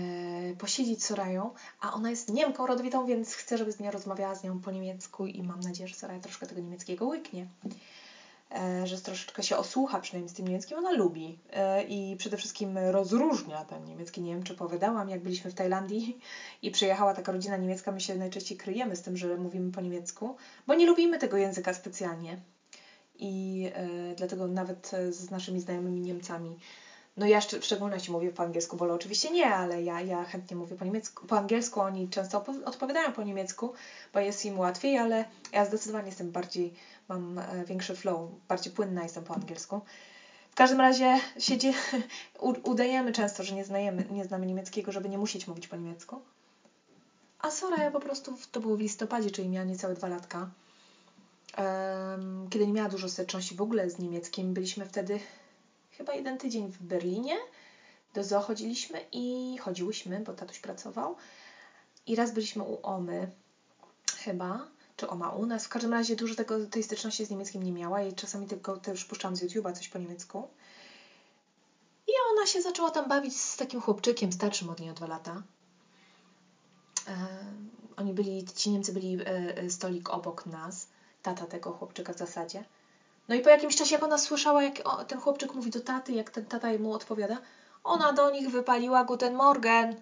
posiedzieć 0.58 1.02
z 1.02 1.06
Sorają, 1.06 1.50
a 1.80 1.92
ona 1.92 2.10
jest 2.10 2.28
Niemką 2.28 2.66
rodowitą, 2.66 3.06
więc 3.06 3.34
chcę, 3.34 3.58
żeby 3.58 3.72
z 3.72 3.80
nią 3.80 3.90
rozmawiała 3.90 4.34
z 4.34 4.44
nią 4.44 4.60
po 4.60 4.70
niemiecku 4.70 5.26
i 5.26 5.42
mam 5.42 5.60
nadzieję, 5.60 5.88
że 5.88 5.94
Soraja 5.94 6.20
troszkę 6.20 6.46
tego 6.46 6.60
niemieckiego 6.60 7.06
łyknie. 7.06 7.46
E, 8.54 8.86
że 8.86 9.00
troszeczkę 9.00 9.42
się 9.42 9.56
osłucha 9.56 10.00
przynajmniej 10.00 10.30
z 10.30 10.34
tym 10.34 10.48
niemieckim, 10.48 10.78
ona 10.78 10.92
lubi 10.92 11.38
e, 11.52 11.82
i 11.82 12.16
przede 12.16 12.36
wszystkim 12.36 12.78
rozróżnia 12.78 13.64
ten 13.64 13.84
niemiecki. 13.84 14.20
Nie 14.20 14.34
wiem, 14.34 14.42
czy 14.42 14.52
opowiadałam, 14.52 15.08
jak 15.08 15.22
byliśmy 15.22 15.50
w 15.50 15.54
Tajlandii 15.54 16.18
i 16.62 16.70
przyjechała 16.70 17.14
taka 17.14 17.32
rodzina 17.32 17.56
niemiecka, 17.56 17.92
my 17.92 18.00
się 18.00 18.14
najczęściej 18.14 18.58
kryjemy 18.58 18.96
z 18.96 19.02
tym, 19.02 19.16
że 19.16 19.36
mówimy 19.36 19.72
po 19.72 19.80
niemiecku, 19.80 20.36
bo 20.66 20.74
nie 20.74 20.86
lubimy 20.86 21.18
tego 21.18 21.36
języka 21.36 21.74
specjalnie 21.74 22.36
i 23.18 23.70
dlatego 24.16 24.48
nawet 24.48 24.90
z 25.10 25.30
naszymi 25.30 25.60
znajomymi 25.60 26.00
Niemcami 26.00 26.58
no 27.16 27.26
ja 27.26 27.40
w 27.40 27.64
szczególności 27.64 28.12
mówię 28.12 28.30
po 28.30 28.42
angielsku, 28.42 28.76
bo 28.76 28.94
oczywiście 28.94 29.30
nie, 29.30 29.54
ale 29.54 29.82
ja, 29.82 30.00
ja 30.00 30.24
chętnie 30.24 30.56
mówię 30.56 30.76
po 30.76 30.84
niemiecku, 30.84 31.26
po 31.26 31.36
angielsku, 31.36 31.80
oni 31.80 32.08
często 32.08 32.44
odpowiadają 32.64 33.12
po 33.12 33.22
niemiecku, 33.22 33.72
bo 34.14 34.20
jest 34.20 34.44
im 34.44 34.58
łatwiej, 34.58 34.98
ale 34.98 35.24
ja 35.52 35.64
zdecydowanie 35.64 36.06
jestem 36.06 36.30
bardziej, 36.30 36.74
mam 37.08 37.38
e, 37.38 37.64
większy 37.64 37.94
flow, 37.94 38.30
bardziej 38.48 38.72
płynna 38.72 39.02
jestem 39.02 39.24
po 39.24 39.34
angielsku. 39.34 39.80
W 40.50 40.54
każdym 40.54 40.80
razie 40.80 41.18
siedzi, 41.38 41.72
udajemy 42.64 43.12
często, 43.12 43.42
że 43.42 43.54
nie, 43.54 43.64
znajemy, 43.64 44.04
nie 44.10 44.24
znamy 44.24 44.46
niemieckiego, 44.46 44.92
żeby 44.92 45.08
nie 45.08 45.18
musieć 45.18 45.46
mówić 45.46 45.68
po 45.68 45.76
niemiecku. 45.76 46.22
A 47.38 47.50
Sora 47.50 47.82
ja 47.82 47.90
po 47.90 48.00
prostu, 48.00 48.34
to 48.52 48.60
było 48.60 48.76
w 48.76 48.80
listopadzie, 48.80 49.30
czyli 49.30 49.48
miała 49.48 49.66
niecałe 49.66 49.94
dwa 49.94 50.08
latka, 50.08 50.50
um, 51.58 52.46
kiedy 52.50 52.66
nie 52.66 52.72
miała 52.72 52.88
dużo 52.88 53.08
styczności 53.08 53.54
w 53.54 53.62
ogóle 53.62 53.90
z 53.90 53.98
niemieckim, 53.98 54.54
byliśmy 54.54 54.86
wtedy 54.86 55.20
chyba 56.02 56.14
jeden 56.14 56.38
tydzień 56.38 56.72
w 56.72 56.82
Berlinie. 56.82 57.36
Do 58.14 58.24
zoo 58.24 58.40
chodziliśmy 58.40 59.06
i 59.12 59.58
chodziłyśmy, 59.58 60.20
bo 60.20 60.32
tatuś 60.32 60.58
pracował. 60.58 61.16
I 62.06 62.16
raz 62.16 62.32
byliśmy 62.32 62.62
u 62.62 62.78
Omy, 62.82 63.30
chyba, 64.16 64.68
czy 64.96 65.08
Oma 65.08 65.30
u 65.30 65.46
nas. 65.46 65.64
W 65.64 65.68
każdym 65.68 65.92
razie 65.92 66.16
dużo 66.16 66.34
tego, 66.34 66.66
tej 66.66 66.82
styczności 66.82 67.24
z 67.24 67.30
niemieckim 67.30 67.62
nie 67.62 67.72
miała 67.72 68.02
i 68.02 68.14
czasami 68.14 68.46
tylko 68.46 68.76
też 68.76 69.04
puszczałam 69.04 69.36
z 69.36 69.42
YouTube'a 69.42 69.72
coś 69.72 69.88
po 69.88 69.98
niemiecku. 69.98 70.48
I 72.06 72.12
ona 72.32 72.46
się 72.46 72.62
zaczęła 72.62 72.90
tam 72.90 73.08
bawić 73.08 73.40
z 73.40 73.56
takim 73.56 73.80
chłopczykiem 73.80 74.32
starszym 74.32 74.70
od 74.70 74.80
niej 74.80 74.90
o 74.90 74.94
dwa 74.94 75.06
lata. 75.06 75.42
E, 77.08 77.14
oni 77.96 78.12
byli, 78.12 78.44
ci 78.44 78.70
Niemcy 78.70 78.92
byli 78.92 79.20
e, 79.20 79.26
e, 79.56 79.70
stolik 79.70 80.10
obok 80.10 80.46
nas, 80.46 80.88
tata 81.22 81.46
tego 81.46 81.72
chłopczyka 81.72 82.12
w 82.12 82.18
zasadzie. 82.18 82.64
No 83.28 83.34
i 83.34 83.40
po 83.40 83.48
jakimś 83.48 83.76
czasie, 83.76 83.94
jak 83.94 84.04
ona 84.04 84.18
słyszała, 84.18 84.62
jak 84.62 84.80
o, 84.84 85.04
ten 85.04 85.20
chłopczyk 85.20 85.54
mówi 85.54 85.70
do 85.70 85.80
taty, 85.80 86.12
jak 86.12 86.30
ten 86.30 86.44
tata 86.44 86.68
mu 86.78 86.92
odpowiada, 86.92 87.38
ona 87.84 88.12
do 88.12 88.30
nich 88.30 88.50
wypaliła 88.50 89.04
Guten 89.04 89.34
Morgen. 89.34 89.96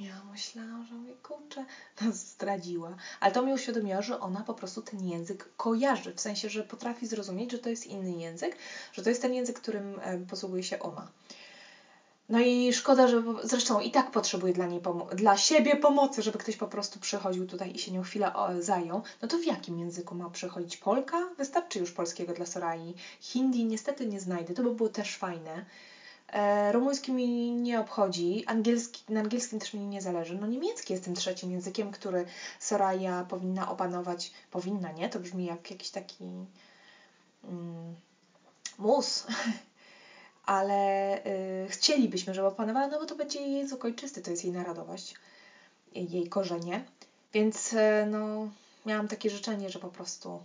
Ja 0.00 0.24
myślałam, 0.32 0.86
że 0.86 0.94
mówię, 0.94 1.14
kurczę, 1.22 1.64
nas 2.00 2.16
zdradziła. 2.32 2.96
Ale 3.20 3.32
to 3.32 3.42
mi 3.42 3.52
uświadomiło, 3.52 4.02
że 4.02 4.20
ona 4.20 4.44
po 4.44 4.54
prostu 4.54 4.82
ten 4.82 5.08
język 5.08 5.48
kojarzy, 5.56 6.12
w 6.12 6.20
sensie, 6.20 6.48
że 6.48 6.64
potrafi 6.64 7.06
zrozumieć, 7.06 7.52
że 7.52 7.58
to 7.58 7.68
jest 7.68 7.86
inny 7.86 8.12
język, 8.12 8.56
że 8.92 9.02
to 9.02 9.08
jest 9.08 9.22
ten 9.22 9.34
język, 9.34 9.60
którym 9.60 10.00
posługuje 10.30 10.62
się 10.62 10.78
ona. 10.78 11.08
No 12.28 12.40
i 12.40 12.72
szkoda, 12.72 13.08
że 13.08 13.22
zresztą 13.44 13.80
i 13.80 13.90
tak 13.90 14.10
potrzebuje 14.10 14.52
dla 14.52 14.66
niej 14.66 14.80
dla 15.14 15.36
siebie 15.36 15.76
pomocy, 15.76 16.22
żeby 16.22 16.38
ktoś 16.38 16.56
po 16.56 16.66
prostu 16.66 17.00
przychodził 17.00 17.46
tutaj 17.46 17.72
i 17.74 17.78
się 17.78 17.92
nią 17.92 18.02
chwilę 18.02 18.32
zajął. 18.60 19.02
No 19.22 19.28
to 19.28 19.38
w 19.38 19.44
jakim 19.44 19.78
języku 19.78 20.14
ma 20.14 20.30
przychodzić? 20.30 20.76
Polka? 20.76 21.28
Wystarczy 21.38 21.78
już 21.78 21.92
polskiego 21.92 22.32
dla 22.32 22.46
Sorai. 22.46 22.94
Hindi 23.20 23.64
niestety 23.64 24.06
nie 24.06 24.20
znajdę, 24.20 24.54
to 24.54 24.62
by 24.62 24.72
było 24.72 24.88
też 24.88 25.16
fajne. 25.16 25.64
E, 26.32 26.72
rumuński 26.72 27.12
mi 27.12 27.50
nie 27.50 27.80
obchodzi, 27.80 28.44
angielski, 28.46 29.12
na 29.12 29.20
angielskim 29.20 29.58
też 29.58 29.74
mi 29.74 29.80
nie 29.80 30.02
zależy. 30.02 30.38
No 30.38 30.46
niemiecki 30.46 30.92
jest 30.92 31.04
tym 31.04 31.14
trzecim 31.14 31.50
językiem, 31.50 31.90
który 31.90 32.24
Soraya 32.60 33.24
powinna 33.28 33.70
opanować. 33.70 34.32
Powinna, 34.50 34.92
nie? 34.92 35.08
To 35.08 35.20
brzmi 35.20 35.44
jak 35.44 35.70
jakiś 35.70 35.90
taki 35.90 36.24
mm, 37.44 37.94
mus. 38.78 39.26
ale 40.46 41.18
y, 41.64 41.68
chcielibyśmy, 41.68 42.34
żeby 42.34 42.46
opanowała, 42.46 42.86
no 42.86 43.00
bo 43.00 43.06
to 43.06 43.16
będzie 43.16 43.40
jej 43.40 43.52
język 43.52 43.84
ojczysty, 43.84 44.22
to 44.22 44.30
jest 44.30 44.44
jej 44.44 44.52
narodowość, 44.52 45.14
jej 45.94 46.28
korzenie. 46.28 46.84
Więc 47.32 47.72
y, 47.72 48.06
no, 48.10 48.48
miałam 48.86 49.08
takie 49.08 49.30
życzenie, 49.30 49.70
że 49.70 49.78
po 49.78 49.88
prostu 49.88 50.40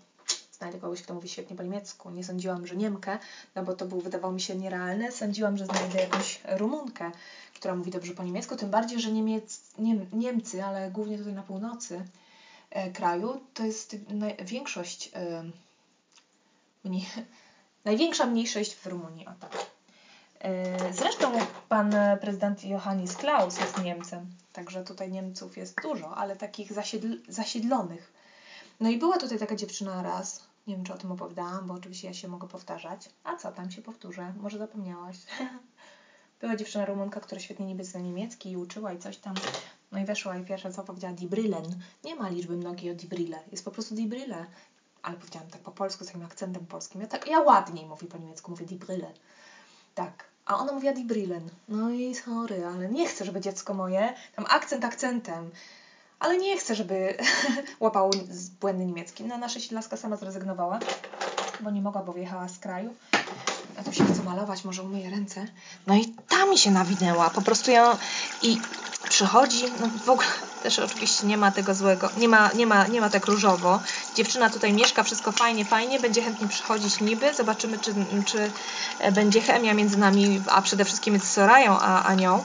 znajdę 0.58 0.79
kogoś, 0.79 1.01
kto 1.01 1.13
mówi 1.13 1.29
świetnie 1.29 1.55
po 1.55 1.63
niemiecku. 1.63 2.10
Nie 2.10 2.24
sądziłam, 2.24 2.67
że 2.67 2.75
Niemkę, 2.75 3.20
no 3.55 3.63
bo 3.63 3.74
to 3.74 3.86
był, 3.86 4.01
wydawało 4.01 4.34
mi 4.34 4.41
się 4.41 4.55
nierealne. 4.55 5.12
Sądziłam, 5.12 5.58
że 5.58 5.65
znajdę 5.65 6.00
jakąś 6.00 6.41
Rumunkę, 6.46 7.12
która 7.55 7.75
mówi 7.75 7.91
dobrze 7.91 8.13
po 8.13 8.24
niemiecku, 8.24 8.55
tym 8.55 8.70
bardziej, 8.70 9.00
że 9.00 9.12
Niemiec, 9.12 9.62
Niem, 9.77 10.05
Niemcy, 10.13 10.63
ale 10.63 10.91
głównie 10.91 11.17
tutaj 11.17 11.34
na 11.34 11.43
północy 11.43 12.05
e, 12.70 12.91
kraju, 12.91 13.41
to 13.53 13.63
jest 13.63 13.96
większość 14.46 15.12
e, 15.15 15.43
Największa 17.86 18.25
mniejszość 18.25 18.75
w 18.75 18.86
Rumunii, 18.86 19.27
o 19.27 19.31
tak. 19.39 19.71
E, 20.43 20.93
zresztą 20.93 21.31
pan 21.69 21.95
prezydent 22.21 22.65
Johannes 22.65 23.17
Klaus 23.17 23.60
jest 23.60 23.83
Niemcem, 23.83 24.25
także 24.53 24.83
tutaj 24.83 25.12
Niemców 25.12 25.57
jest 25.57 25.81
dużo, 25.81 26.15
ale 26.15 26.36
takich 26.36 26.74
zasiedl 26.74 27.17
zasiedlonych. 27.27 28.13
No 28.79 28.89
i 28.89 28.98
była 28.98 29.17
tutaj 29.17 29.39
taka 29.39 29.55
dziewczyna 29.55 30.03
raz, 30.03 30.43
nie 30.67 30.75
wiem 30.75 30.86
czy 30.86 30.93
o 30.93 30.98
tym 30.98 31.12
opowiadałam, 31.12 31.67
bo 31.67 31.74
oczywiście 31.74 32.07
ja 32.07 32.13
się 32.13 32.27
mogę 32.27 32.48
powtarzać. 32.48 33.10
A 33.24 33.36
co, 33.36 33.51
tam 33.51 33.71
się 33.71 33.81
powtórzę, 33.81 34.33
może 34.38 34.57
zapomniałaś. 34.57 35.17
Była 36.41 36.55
dziewczyna 36.55 36.86
Rumunka, 36.86 37.19
która 37.19 37.41
świetnie 37.41 37.65
niby 37.65 37.83
zna 37.83 38.00
niemiecki 38.00 38.51
i 38.51 38.57
uczyła 38.57 38.93
i 38.93 39.00
coś 39.00 39.17
tam. 39.17 39.36
No 39.91 40.00
i 40.00 40.05
weszła 40.05 40.38
i 40.38 40.45
pierwsza 40.45 40.71
co 40.71 40.83
powiedziała 40.83 41.13
Die 41.13 41.29
Brillen. 41.29 41.79
Nie 42.03 42.15
ma 42.15 42.29
liczby 42.29 42.57
mnogiej 42.57 42.91
o 42.91 42.95
Die 42.95 43.10
Brille, 43.10 43.39
jest 43.51 43.65
po 43.65 43.71
prostu 43.71 43.95
Die 43.95 44.07
Brille. 44.07 44.45
Ale 45.01 45.17
powiedziałam 45.17 45.50
tak 45.50 45.62
po 45.62 45.71
polsku, 45.71 46.03
z 46.03 46.07
takim 46.07 46.25
akcentem 46.25 46.65
polskim. 46.65 47.01
Ja, 47.01 47.07
tak, 47.07 47.27
ja 47.27 47.39
ładniej 47.39 47.86
mówię 47.86 48.07
po 48.07 48.17
niemiecku, 48.17 48.51
mówię 48.51 48.65
Die 48.65 48.77
Brille. 48.77 49.12
Tak. 49.95 50.30
A 50.45 50.57
ona 50.57 50.71
mówiła 50.71 50.93
Die 50.93 51.05
Brillen. 51.05 51.50
No 51.69 51.89
i 51.89 52.15
sorry, 52.15 52.65
ale 52.65 52.89
nie 52.89 53.07
chcę, 53.07 53.25
żeby 53.25 53.41
dziecko 53.41 53.74
moje, 53.74 54.13
tam 54.36 54.45
akcent 54.50 54.86
akcentem, 54.86 55.51
ale 56.19 56.38
nie 56.38 56.57
chcę, 56.57 56.75
żeby 56.75 57.17
łapało 57.79 58.12
błędny 58.62 58.86
niemiecki. 58.86 59.24
No 59.24 59.38
nasza 59.38 59.60
siedlaska 59.60 59.98
sama 59.98 60.15
zrezygnowała, 60.15 60.79
bo 61.60 61.71
nie 61.71 61.81
mogła, 61.81 62.03
bo 62.03 62.13
wyjechała 62.13 62.48
z 62.48 62.60
kraju. 62.60 62.95
A 63.77 63.83
tu 63.83 63.93
się 63.93 64.05
chce 64.05 64.24
malować, 64.24 64.63
może 64.63 64.83
umyję 64.83 65.10
ręce. 65.10 65.48
No 65.88 65.95
i 65.95 66.15
ta 66.27 66.45
mi 66.45 66.57
się 66.57 66.71
nawinęła. 66.71 67.29
Po 67.29 67.41
prostu 67.41 67.71
ja 67.71 67.98
i 68.43 68.57
przychodzi, 69.22 69.66
no 69.80 69.88
w 70.06 70.10
ogóle 70.10 70.28
też 70.63 70.80
oczywiście 70.80 71.28
nie 71.28 71.38
ma 71.38 71.51
tego 71.51 71.75
złego, 71.75 72.10
nie 72.18 72.30
ma, 72.30 72.50
nie 72.56 72.68
ma, 72.68 72.88
nie 72.88 73.01
ma 73.01 73.10
tak 73.10 73.25
różowo. 73.25 73.80
Dziewczyna 74.16 74.50
tutaj 74.50 74.74
mieszka, 74.74 75.04
wszystko 75.04 75.32
fajnie, 75.32 75.66
fajnie, 75.66 76.00
będzie 76.00 76.22
chętnie 76.22 76.48
przychodzić 76.48 77.01
niby, 77.01 77.34
zobaczymy, 77.34 77.80
czy, 77.80 77.94
czy 78.25 78.51
będzie 79.12 79.42
chemia 79.42 79.74
między 79.74 79.98
nami, 79.98 80.42
a 80.48 80.62
przede 80.62 80.86
wszystkim 80.86 81.13
między 81.13 81.28
Sorają 81.28 81.80
a, 81.80 82.04
a 82.04 82.13
nią. 82.13 82.44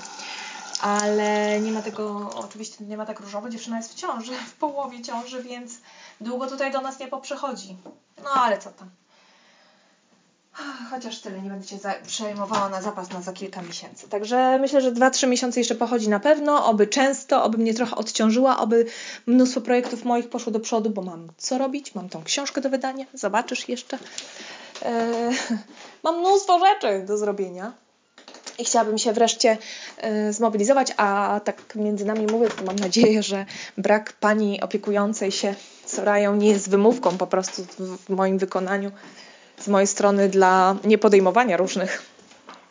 Ale 0.80 1.61
nie 1.61 1.73
ma 1.73 1.83
tego, 1.83 2.30
oczywiście 2.35 2.85
nie 2.85 2.97
ma 2.97 3.06
tak 3.06 3.21
różowo, 3.21 3.49
dziewczyna 3.49 3.76
jest 3.76 3.92
w 3.92 3.95
ciąży, 3.95 4.33
w 4.47 4.52
połowie 4.52 5.02
ciąży, 5.02 5.42
więc 5.42 5.73
długo 6.21 6.47
tutaj 6.47 6.73
do 6.73 6.80
nas 6.80 6.99
nie 6.99 7.09
poprzychodzi. 7.09 7.76
No 8.25 8.30
ale 8.30 8.59
co 8.59 8.71
tam. 8.71 8.90
Chociaż 10.90 11.20
tyle, 11.20 11.42
nie 11.42 11.50
będę 11.50 11.66
Cię 11.66 11.78
przejmowała 12.06 12.68
na 12.68 12.82
zapas 12.82 13.10
na 13.10 13.22
za 13.22 13.32
kilka 13.32 13.62
miesięcy. 13.62 14.08
Także 14.08 14.58
myślę, 14.60 14.80
że 14.80 14.92
2-3 14.92 15.28
miesiące 15.28 15.60
jeszcze 15.60 15.75
pochodzi 15.75 16.08
na 16.08 16.20
pewno, 16.20 16.66
oby 16.66 16.86
często, 16.86 17.44
oby 17.44 17.58
mnie 17.58 17.75
trochę 17.75 17.96
odciążyła, 17.96 18.58
oby 18.58 18.86
mnóstwo 19.26 19.60
projektów 19.60 20.04
moich 20.04 20.28
poszło 20.28 20.52
do 20.52 20.60
przodu, 20.60 20.90
bo 20.90 21.02
mam 21.02 21.28
co 21.36 21.58
robić, 21.58 21.94
mam 21.94 22.08
tą 22.08 22.25
książkę 22.25 22.60
do 22.60 22.70
wydania, 22.70 23.04
zobaczysz 23.14 23.68
jeszcze. 23.68 23.98
Eee, 24.82 25.36
mam 26.04 26.18
mnóstwo 26.18 26.58
rzeczy 26.58 27.06
do 27.06 27.18
zrobienia. 27.18 27.72
I 28.58 28.64
chciałabym 28.64 28.98
się 28.98 29.12
wreszcie 29.12 29.58
y, 30.28 30.32
zmobilizować, 30.32 30.92
a 30.96 31.40
tak 31.44 31.75
między 31.75 32.04
nami 32.04 32.26
mówiąc, 32.26 32.54
to 32.54 32.64
mam 32.64 32.76
nadzieję, 32.76 33.22
że 33.22 33.46
brak 33.78 34.12
pani 34.12 34.60
opiekującej 34.60 35.32
się 35.32 35.54
Sorają 35.86 36.36
nie 36.36 36.48
jest 36.48 36.70
wymówką 36.70 37.18
po 37.18 37.26
prostu 37.26 37.64
w, 37.64 37.96
w 37.96 38.08
moim 38.08 38.38
wykonaniu 38.38 38.90
z 39.60 39.68
mojej 39.68 39.86
strony 39.86 40.28
dla 40.28 40.76
niepodejmowania 40.84 41.56
różnych 41.56 42.02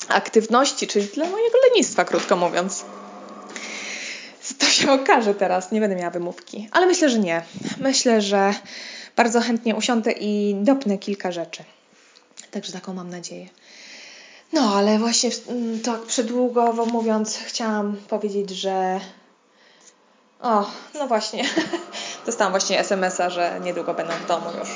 aktywności, 0.07 0.87
czyli 0.87 1.05
dla 1.05 1.29
mojego 1.29 1.57
lenistwa, 1.69 2.05
krótko 2.05 2.35
mówiąc. 2.35 2.85
To 4.59 4.65
się 4.65 4.91
okaże 4.91 5.35
teraz, 5.35 5.71
nie 5.71 5.79
będę 5.79 5.95
miała 5.95 6.11
wymówki, 6.11 6.69
ale 6.71 6.85
myślę, 6.85 7.09
że 7.09 7.19
nie. 7.19 7.43
Myślę, 7.77 8.21
że 8.21 8.53
bardzo 9.15 9.41
chętnie 9.41 9.75
usiądę 9.75 10.11
i 10.11 10.55
dopnę 10.59 10.97
kilka 10.97 11.31
rzeczy. 11.31 11.63
Także 12.51 12.73
taką 12.73 12.93
mam 12.93 13.09
nadzieję. 13.09 13.49
No, 14.53 14.75
ale 14.75 14.99
właśnie 14.99 15.29
tak 15.83 16.01
przedługowo 16.01 16.85
mówiąc, 16.85 17.39
chciałam 17.45 17.97
powiedzieć, 18.09 18.49
że. 18.49 18.99
O, 20.41 20.71
no 20.93 21.07
właśnie. 21.07 21.43
Dostałam 22.25 22.53
właśnie 22.53 22.79
SMS-a, 22.79 23.29
że 23.29 23.59
niedługo 23.63 23.93
będę 23.93 24.13
w 24.13 24.27
domu 24.27 24.45
już. 24.59 24.69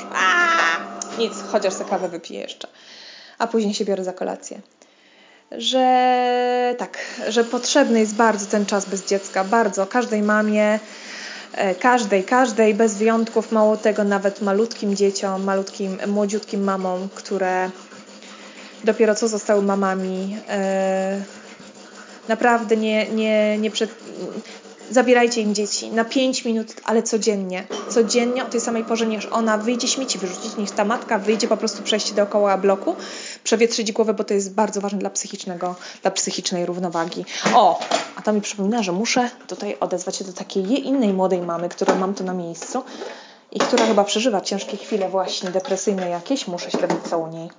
Nic, 1.18 1.32
chociaż 1.52 1.74
sobie 1.74 1.90
kawę 1.90 2.08
wypiję 2.08 2.40
jeszcze. 2.40 2.68
A 3.38 3.46
później 3.46 3.74
się 3.74 3.84
biorę 3.84 4.04
za 4.04 4.12
kolację. 4.12 4.60
Że 5.52 6.74
tak, 6.78 6.98
że 7.28 7.44
potrzebny 7.44 8.00
jest 8.00 8.14
bardzo 8.14 8.46
ten 8.46 8.66
czas 8.66 8.88
bez 8.88 9.06
dziecka. 9.06 9.44
Bardzo. 9.44 9.86
Każdej 9.86 10.22
mamie, 10.22 10.78
e, 11.54 11.74
każdej, 11.74 12.24
każdej, 12.24 12.74
bez 12.74 12.94
wyjątków, 12.96 13.52
mało 13.52 13.76
tego, 13.76 14.04
nawet 14.04 14.42
malutkim 14.42 14.96
dzieciom, 14.96 15.44
malutkim, 15.44 15.98
młodziutkim 16.06 16.64
mamom, 16.64 17.08
które 17.14 17.70
dopiero 18.84 19.14
co 19.14 19.28
zostały 19.28 19.62
mamami. 19.62 20.36
E, 20.48 21.20
naprawdę 22.28 22.76
nie, 22.76 23.08
nie, 23.10 23.58
nie 23.58 23.70
przed, 23.70 23.90
zabierajcie 24.90 25.40
im 25.40 25.54
dzieci 25.54 25.90
na 25.90 26.04
5 26.04 26.44
minut, 26.44 26.66
ale 26.84 27.02
codziennie. 27.02 27.66
Codziennie 27.88 28.44
o 28.44 28.46
tej 28.46 28.60
samej 28.60 28.84
porze, 28.84 29.06
niż 29.06 29.26
ona 29.26 29.58
wyjdzie 29.58 29.88
śmieci 29.88 30.18
wyrzucić, 30.18 30.56
niż 30.56 30.70
ta 30.70 30.84
matka 30.84 31.18
wyjdzie 31.18 31.48
po 31.48 31.56
prostu 31.56 31.82
przejść 31.82 32.12
dookoła 32.12 32.58
bloku, 32.58 32.96
przewietrzyć 33.44 33.92
głowę, 33.92 34.14
bo 34.14 34.24
to 34.24 34.34
jest 34.34 34.54
bardzo 34.54 34.80
ważne 34.80 34.98
dla 34.98 35.10
psychicznego, 35.10 35.74
dla 36.02 36.10
psychicznej 36.10 36.66
równowagi. 36.66 37.24
O, 37.54 37.80
a 38.16 38.22
to 38.22 38.32
mi 38.32 38.40
przypomina, 38.40 38.82
że 38.82 38.92
muszę 38.92 39.30
tutaj 39.46 39.76
odezwać 39.80 40.16
się 40.16 40.24
do 40.24 40.32
takiej 40.32 40.86
innej 40.86 41.12
młodej 41.12 41.40
mamy, 41.40 41.68
którą 41.68 41.98
mam 41.98 42.14
tu 42.14 42.24
na 42.24 42.34
miejscu 42.34 42.82
i 43.52 43.58
która 43.58 43.86
chyba 43.86 44.04
przeżywa 44.04 44.40
ciężkie 44.40 44.76
chwile 44.76 45.08
właśnie 45.08 45.50
depresyjne 45.50 46.08
jakieś. 46.08 46.46
Muszę 46.46 46.70
się 46.70 46.78
dowiedzieć 46.78 47.12
u 47.12 47.26
niej. 47.26 47.50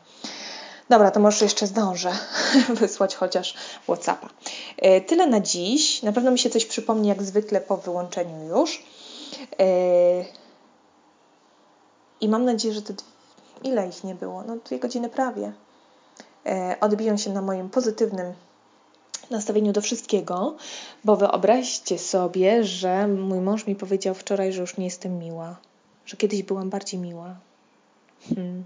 Dobra, 0.92 1.12
to 1.12 1.20
może 1.20 1.46
jeszcze 1.46 1.68
zdążę 1.68 2.12
wysłać 2.82 3.16
chociaż 3.16 3.54
WhatsAppa. 3.84 4.30
E, 4.78 5.02
tyle 5.02 5.28
na 5.28 5.40
dziś. 5.40 6.04
Na 6.04 6.12
pewno 6.12 6.32
mi 6.32 6.40
się 6.40 6.50
coś 6.50 6.66
przypomni, 6.66 7.08
jak 7.08 7.24
zwykle 7.24 7.62
po 7.62 7.78
wyłączeniu 7.78 8.58
już. 8.58 8.84
E, 9.60 9.66
I 12.22 12.30
mam 12.30 12.46
nadzieję, 12.46 12.74
że 12.74 12.82
te 12.82 12.94
ile 13.64 13.88
ich 13.88 14.04
nie 14.04 14.16
było? 14.16 14.44
No 14.44 14.58
dwie 14.66 14.80
godziny 14.80 15.10
prawie. 15.10 15.54
E, 16.46 16.78
odbiją 16.82 17.18
się 17.18 17.30
na 17.30 17.42
moim 17.42 17.70
pozytywnym 17.70 18.34
nastawieniu 19.30 19.72
do 19.74 19.82
wszystkiego, 19.82 20.56
bo 21.04 21.16
wyobraźcie 21.16 22.00
sobie, 22.00 22.64
że 22.64 23.08
mój 23.08 23.40
mąż 23.40 23.68
mi 23.68 23.76
powiedział 23.76 24.16
wczoraj, 24.16 24.54
że 24.54 24.62
już 24.62 24.78
nie 24.78 24.86
jestem 24.86 25.20
miła, 25.20 25.56
że 26.06 26.18
kiedyś 26.18 26.44
byłam 26.44 26.70
bardziej 26.70 27.00
miła. 27.00 27.36
Hmm. 28.36 28.64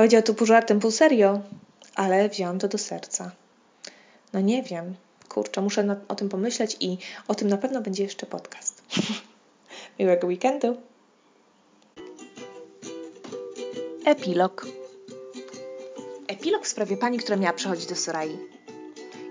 Powiedział 0.00 0.22
to 0.22 0.34
pół 0.34 0.46
żartem, 0.46 0.80
pół 0.80 0.90
serio, 0.90 1.40
ale 1.94 2.28
wziąłem 2.28 2.58
to 2.58 2.68
do 2.68 2.78
serca. 2.78 3.30
No 4.32 4.40
nie 4.40 4.62
wiem, 4.62 4.94
kurczę, 5.28 5.60
muszę 5.60 5.82
na, 5.82 5.96
o 6.08 6.14
tym 6.14 6.28
pomyśleć 6.28 6.76
i 6.80 6.98
o 7.28 7.34
tym 7.34 7.48
na 7.48 7.56
pewno 7.56 7.80
będzie 7.80 8.02
jeszcze 8.02 8.26
podcast. 8.26 8.82
Miłego 9.98 10.26
weekendu. 10.26 10.76
Epilog. 14.04 14.66
Epilog 16.28 16.64
w 16.64 16.68
sprawie 16.68 16.96
pani, 16.96 17.18
która 17.18 17.36
miała 17.36 17.52
przychodzić 17.52 17.86
do 17.86 17.96
Sorai 17.96 18.38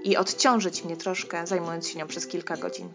i 0.04 0.18
odciążyć 0.18 0.84
mnie 0.84 0.98
troszkę, 0.98 1.48
zajmując 1.48 1.88
się 1.88 2.00
nią 2.00 2.08
przez 2.08 2.28
kilka 2.28 2.58
godzin. 2.58 2.90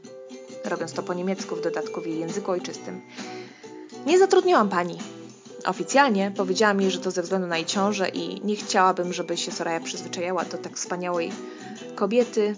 Robiąc 0.64 0.93
to 0.93 1.02
po 1.02 1.14
niemiecku, 1.14 1.57
w 1.57 1.61
dodatku 1.61 2.00
w 2.00 2.07
jej 2.07 2.19
języku 2.19 2.50
ojczystym. 2.50 3.02
Nie 4.07 4.19
zatrudniłam 4.19 4.69
pani, 4.69 4.99
Oficjalnie 5.64 6.33
powiedziała 6.37 6.75
mi, 6.75 6.90
że 6.90 6.99
to 6.99 7.11
ze 7.11 7.23
względu 7.23 7.47
na 7.47 7.56
jej 7.56 7.66
ciążę 7.66 8.09
i 8.09 8.47
nie 8.47 8.56
chciałabym, 8.56 9.12
żeby 9.12 9.37
się 9.37 9.52
Soraya 9.52 9.80
przyzwyczajała 9.80 10.44
do 10.44 10.59
tak 10.59 10.76
wspaniałej 10.76 11.33
kobiety 11.94 12.56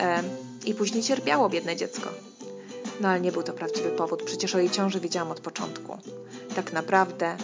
e, 0.00 0.22
i 0.66 0.74
później 0.74 1.02
cierpiało 1.02 1.48
biedne 1.48 1.76
dziecko. 1.76 2.10
No 3.00 3.08
ale 3.08 3.20
nie 3.20 3.32
był 3.32 3.42
to 3.42 3.52
prawdziwy 3.52 3.90
powód, 3.90 4.22
przecież 4.22 4.54
o 4.54 4.58
jej 4.58 4.70
ciąży 4.70 5.00
wiedziałam 5.00 5.30
od 5.30 5.40
początku. 5.40 5.98
Tak 6.56 6.72
naprawdę 6.72 7.36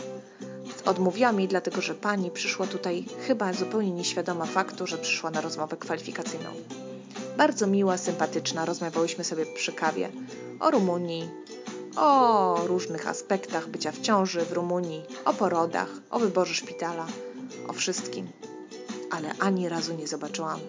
odmówiła 0.84 1.32
mi, 1.32 1.48
dlatego 1.48 1.80
że 1.80 1.94
pani 1.94 2.30
przyszła 2.30 2.66
tutaj 2.66 3.04
chyba 3.26 3.52
zupełnie 3.52 3.90
nieświadoma 3.90 4.46
faktu, 4.46 4.86
że 4.86 4.98
przyszła 4.98 5.30
na 5.30 5.40
rozmowę 5.40 5.76
kwalifikacyjną. 5.76 6.50
Bardzo 7.36 7.66
miła, 7.66 7.96
sympatyczna, 7.96 8.64
rozmawiałyśmy 8.64 9.24
sobie 9.24 9.46
przy 9.46 9.72
kawie 9.72 10.08
o 10.60 10.70
Rumunii, 10.70 11.28
o 11.96 12.56
różnych 12.66 13.08
aspektach 13.08 13.68
bycia 13.68 13.92
w 13.92 14.00
ciąży 14.00 14.44
w 14.44 14.52
Rumunii, 14.52 15.02
o 15.24 15.34
porodach, 15.34 15.88
o 16.10 16.18
wyborze 16.18 16.54
szpitala, 16.54 17.06
o 17.68 17.72
wszystkim. 17.72 18.28
Ale 19.10 19.34
ani 19.38 19.68
razu 19.68 19.94
nie 19.94 20.06
zobaczyłam, 20.06 20.60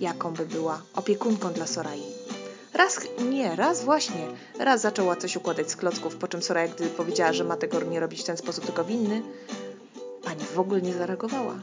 jaką 0.00 0.34
by 0.34 0.46
była 0.46 0.82
opiekunką 0.96 1.52
dla 1.52 1.66
Sorai. 1.66 2.02
Raz, 2.72 3.00
nie, 3.30 3.56
raz 3.56 3.84
właśnie, 3.84 4.26
raz 4.58 4.80
zaczęła 4.80 5.16
coś 5.16 5.36
układać 5.36 5.70
z 5.70 5.76
klocków, 5.76 6.16
po 6.16 6.28
czym 6.28 6.42
Soraya, 6.42 6.68
gdy 6.68 6.86
powiedziała, 6.86 7.32
że 7.32 7.44
ma 7.44 7.56
tego 7.56 7.80
nie 7.80 8.00
robić 8.00 8.20
w 8.20 8.24
ten 8.24 8.36
sposób, 8.36 8.66
tylko 8.66 8.84
winny, 8.84 9.22
pani 10.24 10.44
w 10.54 10.58
ogóle 10.58 10.82
nie 10.82 10.94
zareagowała. 10.94 11.54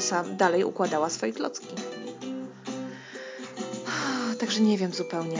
sam 0.00 0.36
dalej 0.36 0.64
układała 0.64 1.10
swoje 1.10 1.32
klocki. 1.32 1.74
Także 4.38 4.60
nie 4.60 4.78
wiem 4.78 4.92
zupełnie, 4.92 5.38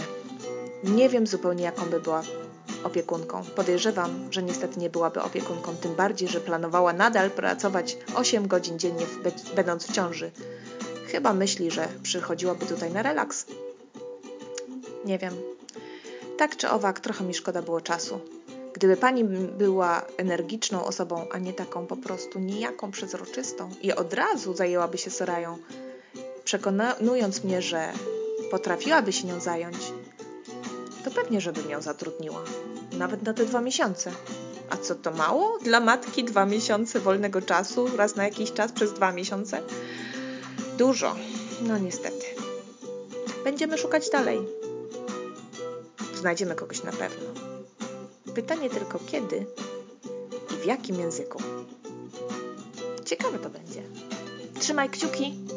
nie 0.85 1.09
wiem 1.09 1.27
zupełnie, 1.27 1.65
jaką 1.65 1.87
by 1.87 2.01
była 2.01 2.23
opiekunką. 2.85 3.45
Podejrzewam, 3.57 4.29
że 4.31 4.43
niestety 4.43 4.81
nie 4.81 4.91
byłaby 4.91 5.23
opiekunką, 5.23 5.77
tym 5.77 5.95
bardziej, 5.95 6.29
że 6.29 6.41
planowała 6.41 6.93
nadal 6.93 7.31
pracować 7.31 7.97
8 8.15 8.49
godzin 8.49 8.79
dziennie, 8.79 9.07
będąc 9.57 9.87
w 9.87 9.93
ciąży. 9.93 10.31
Chyba 11.07 11.33
myśli, 11.33 11.71
że 11.71 11.89
przychodziłaby 12.03 12.67
tutaj 12.67 12.93
na 12.93 13.03
relaks. 13.03 13.47
Nie 15.05 15.19
wiem. 15.19 15.35
Tak 16.39 16.57
czy 16.57 16.71
owak, 16.71 17.01
trochę 17.01 17.25
mi 17.25 17.35
szkoda 17.35 17.63
było 17.63 17.81
czasu. 17.81 18.21
Gdyby 18.73 18.97
pani 18.97 19.25
była 19.59 20.03
energiczną 20.17 20.85
osobą, 20.85 21.27
a 21.33 21.39
nie 21.39 21.53
taką 21.53 21.87
po 21.87 21.97
prostu 21.97 22.39
nijaką 22.39 22.91
przezroczystą 22.91 23.71
i 23.83 23.93
od 23.93 24.15
razu 24.15 24.55
zajęłaby 24.55 24.99
się 24.99 25.11
Sorają, 25.11 25.59
przekonując 26.45 27.45
mnie, 27.45 27.63
że 27.63 27.93
potrafiłaby 28.51 29.13
się 29.13 29.27
nią 29.27 29.41
zająć, 29.41 29.77
to 31.09 31.15
pewnie, 31.15 31.41
żebym 31.41 31.71
ją 31.71 31.83
zatrudniła. 31.83 32.43
Nawet 32.93 33.23
na 33.23 33.35
te 33.35 33.45
dwa 33.45 33.61
miesiące. 33.61 34.13
A 34.71 34.77
co 34.77 34.95
to 34.95 35.11
mało? 35.11 35.59
Dla 35.59 35.81
matki 35.81 36.25
dwa 36.25 36.47
miesiące 36.47 37.01
wolnego 37.01 37.43
czasu, 37.43 37.89
raz 37.97 38.17
na 38.17 38.25
jakiś 38.25 38.53
czas 38.53 38.73
przez 38.73 38.93
dwa 38.93 39.13
miesiące? 39.13 39.63
Dużo. 40.79 41.17
No 41.63 41.79
niestety. 41.79 42.27
Będziemy 43.45 43.79
szukać 43.79 44.11
dalej. 44.11 44.41
Znajdziemy 46.15 46.55
kogoś 46.55 46.83
na 46.83 46.93
pewno. 46.93 47.27
Pytanie 48.35 48.71
tylko 48.71 48.99
kiedy 49.07 49.47
i 50.51 50.63
w 50.63 50.65
jakim 50.65 51.01
języku. 51.01 51.43
Ciekawe 53.05 53.39
to 53.39 53.51
będzie. 53.51 53.83
Trzymaj 54.61 54.91
kciuki. 54.91 55.48